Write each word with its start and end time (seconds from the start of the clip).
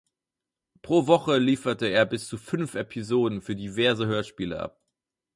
Pro 0.81 1.05
Woche 1.05 1.37
lieferte 1.37 1.85
er 1.85 2.07
bis 2.07 2.27
zu 2.27 2.39
fünf 2.39 2.73
Episoden 2.73 3.39
für 3.43 3.55
diverse 3.55 4.07
Hörspiele 4.07 4.59
ab. 4.59 4.81